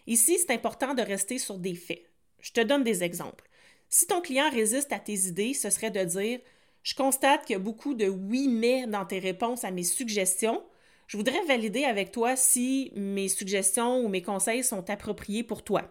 Ici, 0.07 0.37
c'est 0.39 0.53
important 0.53 0.93
de 0.93 1.01
rester 1.01 1.37
sur 1.37 1.57
des 1.59 1.75
faits. 1.75 2.03
Je 2.39 2.51
te 2.51 2.61
donne 2.61 2.83
des 2.83 3.03
exemples. 3.03 3.43
Si 3.89 4.07
ton 4.07 4.21
client 4.21 4.49
résiste 4.49 4.93
à 4.93 4.99
tes 4.99 5.27
idées, 5.27 5.53
ce 5.53 5.69
serait 5.69 5.91
de 5.91 6.03
dire 6.03 6.39
Je 6.81 6.95
constate 6.95 7.45
qu'il 7.45 7.53
y 7.53 7.57
a 7.57 7.59
beaucoup 7.59 7.93
de 7.93 8.07
oui 8.07 8.47
mais 8.47 8.87
dans 8.87 9.05
tes 9.05 9.19
réponses 9.19 9.63
à 9.63 9.71
mes 9.71 9.83
suggestions. 9.83 10.63
Je 11.07 11.17
voudrais 11.17 11.43
valider 11.45 11.83
avec 11.83 12.11
toi 12.11 12.35
si 12.35 12.91
mes 12.95 13.27
suggestions 13.27 13.99
ou 13.99 14.07
mes 14.07 14.21
conseils 14.21 14.63
sont 14.63 14.89
appropriés 14.89 15.43
pour 15.43 15.63
toi. 15.63 15.83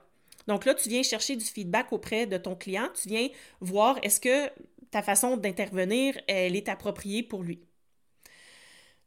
Donc 0.46 0.64
là, 0.64 0.74
tu 0.74 0.88
viens 0.88 1.02
chercher 1.02 1.36
du 1.36 1.44
feedback 1.44 1.92
auprès 1.92 2.26
de 2.26 2.36
ton 2.36 2.54
client, 2.54 2.88
tu 3.00 3.08
viens 3.08 3.28
voir 3.60 3.98
est-ce 4.02 4.20
que 4.20 4.50
ta 4.90 5.02
façon 5.02 5.36
d'intervenir, 5.36 6.20
elle 6.26 6.56
est 6.56 6.68
appropriée 6.68 7.22
pour 7.22 7.42
lui? 7.42 7.60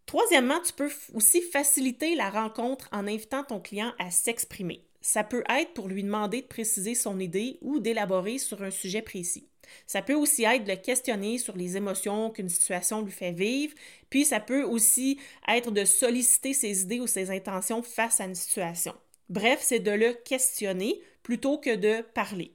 Troisièmement, 0.05 0.61
tu 0.61 0.73
peux 0.73 0.89
aussi 1.13 1.41
faciliter 1.41 2.15
la 2.15 2.29
rencontre 2.29 2.87
en 2.93 3.07
invitant 3.07 3.43
ton 3.43 3.59
client 3.59 3.93
à 3.99 4.09
s'exprimer. 4.09 4.86
Ça 5.01 5.23
peut 5.23 5.43
être 5.49 5.73
pour 5.73 5.87
lui 5.87 6.03
demander 6.03 6.41
de 6.41 6.47
préciser 6.47 6.95
son 6.95 7.19
idée 7.19 7.57
ou 7.61 7.79
d'élaborer 7.79 8.37
sur 8.37 8.61
un 8.63 8.71
sujet 8.71 9.01
précis. 9.01 9.47
Ça 9.85 10.01
peut 10.01 10.13
aussi 10.13 10.43
être 10.43 10.63
de 10.63 10.71
le 10.71 10.77
questionner 10.77 11.37
sur 11.37 11.55
les 11.55 11.77
émotions 11.77 12.31
qu'une 12.31 12.49
situation 12.49 13.01
lui 13.01 13.11
fait 13.11 13.31
vivre, 13.31 13.73
puis 14.09 14.25
ça 14.25 14.39
peut 14.39 14.63
aussi 14.63 15.19
être 15.47 15.71
de 15.71 15.85
solliciter 15.85 16.53
ses 16.53 16.83
idées 16.83 16.99
ou 16.99 17.07
ses 17.07 17.31
intentions 17.31 17.81
face 17.81 18.21
à 18.21 18.25
une 18.25 18.35
situation. 18.35 18.95
Bref, 19.29 19.59
c'est 19.61 19.79
de 19.79 19.91
le 19.91 20.13
questionner 20.13 21.01
plutôt 21.21 21.57
que 21.57 21.75
de 21.75 22.01
parler. 22.13 22.53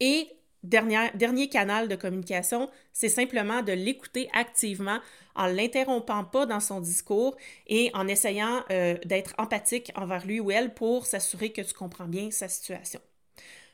Et 0.00 0.28
dernier 0.64 1.48
canal 1.48 1.88
de 1.88 1.94
communication, 1.94 2.70
c'est 2.92 3.08
simplement 3.08 3.62
de 3.62 3.72
l'écouter 3.72 4.28
activement 4.32 4.98
en 5.36 5.46
l'interrompant 5.46 6.24
pas 6.24 6.46
dans 6.46 6.60
son 6.60 6.80
discours 6.80 7.36
et 7.66 7.90
en 7.94 8.08
essayant 8.08 8.62
euh, 8.70 8.96
d'être 9.04 9.34
empathique 9.38 9.92
envers 9.94 10.26
lui 10.26 10.40
ou 10.40 10.50
elle 10.50 10.74
pour 10.74 11.06
s'assurer 11.06 11.50
que 11.50 11.62
tu 11.62 11.74
comprends 11.74 12.06
bien 12.06 12.30
sa 12.30 12.48
situation. 12.48 13.00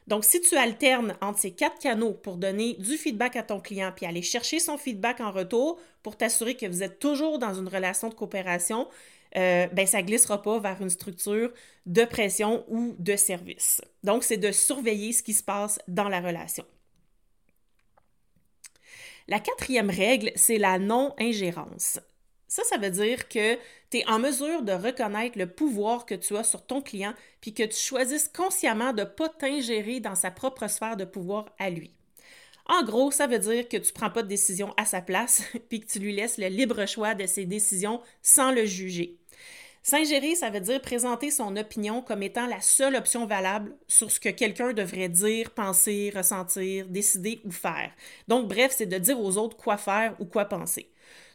Donc, 0.06 0.24
si 0.24 0.40
tu 0.40 0.56
alternes 0.56 1.14
entre 1.20 1.38
ces 1.38 1.52
quatre 1.52 1.78
canaux 1.78 2.14
pour 2.14 2.36
donner 2.36 2.74
du 2.74 2.96
feedback 2.96 3.36
à 3.36 3.42
ton 3.42 3.60
client 3.60 3.92
puis 3.94 4.06
aller 4.06 4.22
chercher 4.22 4.58
son 4.58 4.76
feedback 4.76 5.20
en 5.20 5.30
retour 5.30 5.78
pour 6.02 6.16
t'assurer 6.16 6.56
que 6.56 6.66
vous 6.66 6.82
êtes 6.82 6.98
toujours 6.98 7.38
dans 7.38 7.54
une 7.54 7.68
relation 7.68 8.08
de 8.08 8.14
coopération, 8.14 8.88
euh, 9.36 9.66
ben, 9.68 9.86
ça 9.86 9.98
ne 9.98 10.06
glissera 10.06 10.42
pas 10.42 10.58
vers 10.58 10.80
une 10.80 10.90
structure 10.90 11.52
de 11.86 12.04
pression 12.04 12.64
ou 12.68 12.96
de 12.98 13.14
service. 13.14 13.80
Donc, 14.02 14.24
c'est 14.24 14.38
de 14.38 14.50
surveiller 14.50 15.12
ce 15.12 15.22
qui 15.22 15.34
se 15.34 15.44
passe 15.44 15.78
dans 15.86 16.08
la 16.08 16.20
relation. 16.20 16.64
La 19.30 19.38
quatrième 19.38 19.90
règle, 19.90 20.32
c'est 20.34 20.58
la 20.58 20.80
non-ingérence. 20.80 22.00
Ça, 22.48 22.64
ça 22.64 22.78
veut 22.78 22.90
dire 22.90 23.28
que 23.28 23.54
tu 23.88 23.98
es 23.98 24.08
en 24.08 24.18
mesure 24.18 24.62
de 24.62 24.72
reconnaître 24.72 25.38
le 25.38 25.46
pouvoir 25.46 26.04
que 26.04 26.16
tu 26.16 26.36
as 26.36 26.42
sur 26.42 26.66
ton 26.66 26.82
client, 26.82 27.14
puis 27.40 27.54
que 27.54 27.62
tu 27.62 27.76
choisisses 27.76 28.26
consciemment 28.26 28.92
de 28.92 29.02
ne 29.02 29.06
pas 29.06 29.28
t'ingérer 29.28 30.00
dans 30.00 30.16
sa 30.16 30.32
propre 30.32 30.66
sphère 30.66 30.96
de 30.96 31.04
pouvoir 31.04 31.46
à 31.60 31.70
lui. 31.70 31.92
En 32.66 32.82
gros, 32.82 33.12
ça 33.12 33.28
veut 33.28 33.38
dire 33.38 33.68
que 33.68 33.76
tu 33.76 33.92
ne 33.92 33.94
prends 33.94 34.10
pas 34.10 34.24
de 34.24 34.28
décision 34.28 34.74
à 34.76 34.84
sa 34.84 35.00
place, 35.00 35.44
puis 35.68 35.78
que 35.78 35.86
tu 35.86 36.00
lui 36.00 36.12
laisses 36.12 36.36
le 36.36 36.48
libre 36.48 36.84
choix 36.86 37.14
de 37.14 37.26
ses 37.26 37.46
décisions 37.46 38.00
sans 38.22 38.50
le 38.50 38.64
juger. 38.64 39.19
S'ingérer, 39.82 40.34
ça 40.34 40.50
veut 40.50 40.60
dire 40.60 40.80
présenter 40.80 41.30
son 41.30 41.56
opinion 41.56 42.02
comme 42.02 42.22
étant 42.22 42.46
la 42.46 42.60
seule 42.60 42.96
option 42.96 43.24
valable 43.24 43.74
sur 43.88 44.10
ce 44.10 44.20
que 44.20 44.28
quelqu'un 44.28 44.74
devrait 44.74 45.08
dire, 45.08 45.52
penser, 45.52 46.12
ressentir, 46.14 46.86
décider 46.86 47.40
ou 47.44 47.50
faire. 47.50 47.90
Donc, 48.28 48.46
bref, 48.46 48.74
c'est 48.76 48.86
de 48.86 48.98
dire 48.98 49.18
aux 49.18 49.38
autres 49.38 49.56
quoi 49.56 49.78
faire 49.78 50.14
ou 50.20 50.26
quoi 50.26 50.44
penser. 50.44 50.90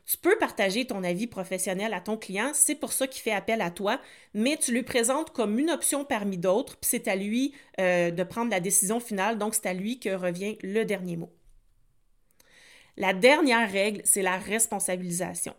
Tu 0.05 0.17
peux 0.17 0.37
partager 0.37 0.85
ton 0.85 1.03
avis 1.03 1.25
professionnel 1.25 1.91
à 1.95 1.99
ton 1.99 2.17
client, 2.17 2.51
c'est 2.53 2.75
pour 2.75 2.93
ça 2.93 3.07
qu'il 3.07 3.23
fait 3.23 3.31
appel 3.31 3.59
à 3.61 3.71
toi, 3.71 3.99
mais 4.35 4.55
tu 4.57 4.71
lui 4.71 4.83
présentes 4.83 5.31
comme 5.31 5.57
une 5.57 5.71
option 5.71 6.05
parmi 6.05 6.37
d'autres, 6.37 6.77
puis 6.77 6.87
c'est 6.91 7.07
à 7.07 7.15
lui 7.15 7.55
euh, 7.79 8.11
de 8.11 8.23
prendre 8.23 8.51
la 8.51 8.59
décision 8.59 8.99
finale, 8.99 9.39
donc 9.39 9.55
c'est 9.55 9.65
à 9.65 9.73
lui 9.73 9.99
que 9.99 10.09
revient 10.09 10.59
le 10.61 10.83
dernier 10.83 11.17
mot. 11.17 11.31
La 12.97 13.13
dernière 13.13 13.69
règle, 13.71 14.01
c'est 14.05 14.21
la 14.21 14.37
responsabilisation. 14.37 15.55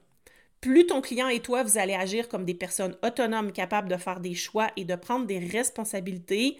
Plus 0.60 0.86
ton 0.86 1.00
client 1.00 1.28
et 1.28 1.40
toi, 1.40 1.62
vous 1.62 1.78
allez 1.78 1.94
agir 1.94 2.28
comme 2.28 2.44
des 2.44 2.54
personnes 2.54 2.96
autonomes 3.02 3.52
capables 3.52 3.88
de 3.88 3.96
faire 3.96 4.20
des 4.20 4.34
choix 4.34 4.68
et 4.76 4.84
de 4.84 4.96
prendre 4.96 5.26
des 5.26 5.38
responsabilités, 5.38 6.58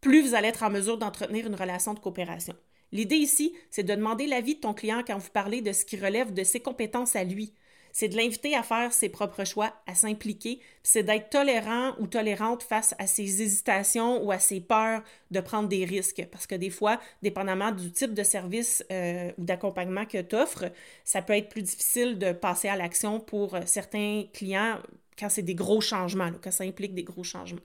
plus 0.00 0.22
vous 0.22 0.34
allez 0.34 0.48
être 0.48 0.62
en 0.62 0.70
mesure 0.70 0.98
d'entretenir 0.98 1.46
une 1.46 1.54
relation 1.54 1.94
de 1.94 1.98
coopération. 1.98 2.54
L'idée 2.92 3.16
ici, 3.16 3.54
c'est 3.70 3.82
de 3.82 3.94
demander 3.94 4.26
l'avis 4.26 4.54
de 4.54 4.60
ton 4.60 4.74
client 4.74 5.02
quand 5.06 5.18
vous 5.18 5.30
parlez 5.30 5.60
de 5.60 5.72
ce 5.72 5.84
qui 5.84 5.96
relève 5.96 6.32
de 6.32 6.44
ses 6.44 6.60
compétences 6.60 7.16
à 7.16 7.24
lui. 7.24 7.52
C'est 7.92 8.08
de 8.08 8.16
l'inviter 8.16 8.54
à 8.54 8.62
faire 8.62 8.92
ses 8.92 9.08
propres 9.08 9.44
choix, 9.44 9.72
à 9.86 9.94
s'impliquer, 9.94 10.60
c'est 10.82 11.02
d'être 11.02 11.30
tolérant 11.30 11.92
ou 11.98 12.06
tolérante 12.06 12.62
face 12.62 12.94
à 12.98 13.06
ses 13.06 13.42
hésitations 13.42 14.22
ou 14.24 14.30
à 14.30 14.38
ses 14.38 14.60
peurs 14.60 15.02
de 15.30 15.40
prendre 15.40 15.68
des 15.68 15.84
risques. 15.84 16.26
Parce 16.30 16.46
que 16.46 16.54
des 16.54 16.70
fois, 16.70 17.00
dépendamment 17.22 17.72
du 17.72 17.92
type 17.92 18.14
de 18.14 18.22
service 18.22 18.84
euh, 18.90 19.30
ou 19.38 19.44
d'accompagnement 19.44 20.06
que 20.06 20.20
tu 20.20 20.36
offres, 20.36 20.70
ça 21.04 21.22
peut 21.22 21.34
être 21.34 21.48
plus 21.48 21.62
difficile 21.62 22.18
de 22.18 22.32
passer 22.32 22.68
à 22.68 22.76
l'action 22.76 23.20
pour 23.20 23.54
euh, 23.54 23.60
certains 23.66 24.24
clients 24.32 24.78
quand 25.18 25.28
c'est 25.28 25.42
des 25.42 25.54
gros 25.54 25.80
changements, 25.80 26.30
quand 26.42 26.52
ça 26.52 26.64
implique 26.64 26.94
des 26.94 27.04
gros 27.04 27.24
changements. 27.24 27.60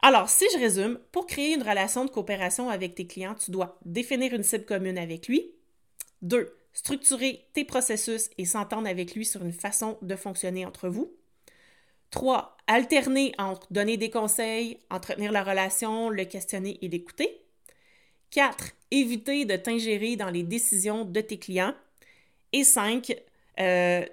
Alors, 0.00 0.28
si 0.28 0.44
je 0.52 0.58
résume, 0.58 0.98
pour 1.12 1.26
créer 1.26 1.54
une 1.54 1.62
relation 1.62 2.04
de 2.04 2.10
coopération 2.10 2.68
avec 2.68 2.94
tes 2.94 3.06
clients, 3.06 3.34
tu 3.34 3.50
dois 3.50 3.78
définir 3.86 4.34
une 4.34 4.42
cible 4.42 4.66
commune 4.66 4.98
avec 4.98 5.28
lui. 5.28 5.50
Deux, 6.20 6.54
structurer 6.74 7.46
tes 7.54 7.64
processus 7.64 8.28
et 8.36 8.44
s'entendre 8.44 8.88
avec 8.88 9.14
lui 9.14 9.24
sur 9.24 9.42
une 9.42 9.52
façon 9.52 9.96
de 10.02 10.16
fonctionner 10.16 10.66
entre 10.66 10.88
vous. 10.88 11.16
Trois, 12.10 12.56
alterner 12.66 13.32
entre 13.38 13.72
donner 13.72 13.96
des 13.96 14.10
conseils, 14.10 14.78
entretenir 14.90 15.32
la 15.32 15.42
relation, 15.42 16.10
le 16.10 16.24
questionner 16.24 16.78
et 16.82 16.88
l'écouter. 16.88 17.40
Quatre, 18.30 18.72
éviter 18.90 19.44
de 19.44 19.56
t'ingérer 19.56 20.16
dans 20.16 20.30
les 20.30 20.42
décisions 20.42 21.04
de 21.04 21.20
tes 21.20 21.38
clients. 21.38 21.74
Et 22.52 22.64
cinq, 22.64 23.16
euh, 23.60 24.04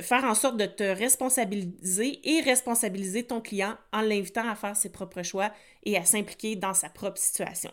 faire 0.00 0.24
en 0.24 0.34
sorte 0.34 0.56
de 0.56 0.66
te 0.66 0.84
responsabiliser 0.84 2.20
et 2.28 2.40
responsabiliser 2.40 3.24
ton 3.24 3.40
client 3.40 3.76
en 3.92 4.02
l'invitant 4.02 4.48
à 4.48 4.54
faire 4.54 4.76
ses 4.76 4.90
propres 4.90 5.22
choix 5.22 5.52
et 5.84 5.96
à 5.96 6.04
s'impliquer 6.04 6.54
dans 6.56 6.74
sa 6.74 6.88
propre 6.88 7.18
situation. 7.18 7.72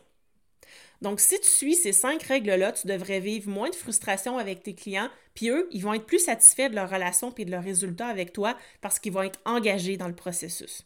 Donc, 1.01 1.19
si 1.19 1.39
tu 1.39 1.49
suis 1.49 1.75
ces 1.75 1.93
cinq 1.93 2.21
règles-là, 2.23 2.71
tu 2.71 2.87
devrais 2.87 3.19
vivre 3.19 3.49
moins 3.49 3.69
de 3.69 3.75
frustration 3.75 4.37
avec 4.37 4.61
tes 4.63 4.75
clients, 4.75 5.09
puis 5.33 5.49
eux, 5.49 5.67
ils 5.71 5.81
vont 5.81 5.93
être 5.93 6.05
plus 6.05 6.19
satisfaits 6.19 6.69
de 6.69 6.75
leur 6.75 6.89
relation 6.89 7.33
et 7.37 7.45
de 7.45 7.51
leurs 7.51 7.63
résultats 7.63 8.07
avec 8.07 8.33
toi 8.33 8.55
parce 8.81 8.99
qu'ils 8.99 9.13
vont 9.13 9.23
être 9.23 9.39
engagés 9.45 9.97
dans 9.97 10.07
le 10.07 10.15
processus. 10.15 10.85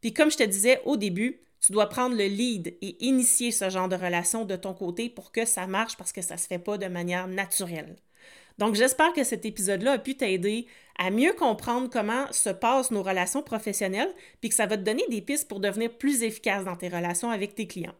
Puis 0.00 0.14
comme 0.14 0.30
je 0.30 0.36
te 0.36 0.42
disais 0.42 0.80
au 0.84 0.96
début, 0.96 1.40
tu 1.60 1.72
dois 1.72 1.88
prendre 1.88 2.16
le 2.16 2.24
lead 2.24 2.76
et 2.80 3.04
initier 3.04 3.50
ce 3.50 3.68
genre 3.68 3.88
de 3.88 3.96
relation 3.96 4.44
de 4.44 4.56
ton 4.56 4.72
côté 4.72 5.10
pour 5.10 5.30
que 5.30 5.44
ça 5.44 5.66
marche 5.66 5.96
parce 5.96 6.12
que 6.12 6.22
ça 6.22 6.34
ne 6.34 6.40
se 6.40 6.46
fait 6.46 6.58
pas 6.58 6.78
de 6.78 6.86
manière 6.86 7.28
naturelle. 7.28 7.96
Donc, 8.58 8.74
j'espère 8.74 9.12
que 9.14 9.24
cet 9.24 9.44
épisode-là 9.46 9.92
a 9.92 9.98
pu 9.98 10.16
t'aider 10.16 10.66
à 10.98 11.10
mieux 11.10 11.32
comprendre 11.32 11.88
comment 11.90 12.30
se 12.30 12.50
passent 12.50 12.90
nos 12.90 13.02
relations 13.02 13.42
professionnelles, 13.42 14.12
puis 14.40 14.50
que 14.50 14.54
ça 14.54 14.66
va 14.66 14.76
te 14.76 14.82
donner 14.82 15.04
des 15.08 15.22
pistes 15.22 15.48
pour 15.48 15.60
devenir 15.60 15.90
plus 15.96 16.22
efficace 16.22 16.64
dans 16.64 16.76
tes 16.76 16.88
relations 16.88 17.30
avec 17.30 17.54
tes 17.54 17.66
clients. 17.66 17.94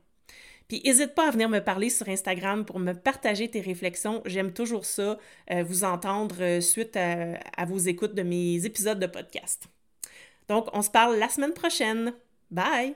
Puis 0.71 0.81
n'hésite 0.85 1.15
pas 1.15 1.29
à 1.29 1.31
venir 1.31 1.51
me 1.51 1.59
parler 1.59 1.91
sur 1.91 2.09
Instagram 2.09 2.65
pour 2.65 2.79
me 2.79 2.95
partager 2.95 3.49
tes 3.49 3.61
réflexions. 3.61 4.23
J'aime 4.25 4.53
toujours 4.53 4.87
ça, 4.87 5.19
euh, 5.51 5.63
vous 5.63 5.85
entendre 5.85 6.37
euh, 6.41 6.61
suite 6.63 6.97
à, 6.97 7.39
à 7.59 7.65
vos 7.67 7.77
écoutes 7.77 8.15
de 8.15 8.23
mes 8.23 8.65
épisodes 8.65 8.99
de 8.99 9.07
podcast. 9.07 9.65
Donc, 10.49 10.69
on 10.73 10.81
se 10.81 10.91
parle 10.91 11.19
la 11.19 11.29
semaine 11.29 11.53
prochaine. 11.53 12.15
Bye! 12.51 12.95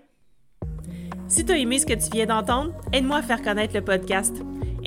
Si 1.29 1.45
tu 1.45 1.53
as 1.53 1.59
aimé 1.59 1.79
ce 1.79 1.87
que 1.87 1.95
tu 1.95 2.11
viens 2.11 2.27
d'entendre, 2.27 2.73
aide-moi 2.93 3.19
à 3.19 3.23
faire 3.23 3.43
connaître 3.43 3.75
le 3.75 3.85
podcast. 3.85 4.35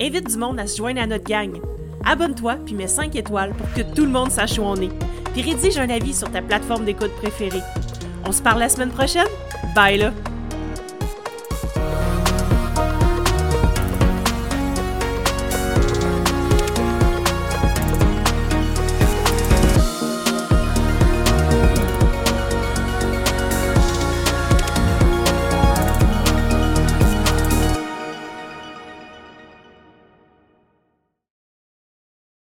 Invite 0.00 0.28
du 0.28 0.36
monde 0.36 0.58
à 0.58 0.66
se 0.66 0.78
joindre 0.78 1.00
à 1.00 1.06
notre 1.06 1.24
gang 1.24 1.60
abonne-toi 2.08 2.56
puis 2.64 2.74
mets 2.74 2.88
5 2.88 3.14
étoiles 3.16 3.54
pour 3.54 3.70
que 3.72 3.82
tout 3.94 4.04
le 4.04 4.10
monde 4.10 4.30
sache 4.30 4.58
où 4.58 4.62
on 4.62 4.76
est. 4.76 4.92
Puis 5.32 5.42
rédige 5.42 5.78
un 5.78 5.90
avis 5.90 6.14
sur 6.14 6.30
ta 6.30 6.42
plateforme 6.42 6.84
d'écoute 6.84 7.12
préférée. 7.16 7.62
On 8.24 8.32
se 8.32 8.42
parle 8.42 8.60
la 8.60 8.68
semaine 8.68 8.90
prochaine? 8.90 9.28
Bye 9.74 9.98
là! 9.98 10.12